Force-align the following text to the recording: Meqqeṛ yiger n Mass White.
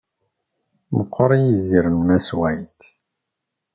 Meqqeṛ 0.97 1.31
yiger 1.43 1.85
n 1.89 1.97
Mass 2.07 2.27
White. 2.39 2.85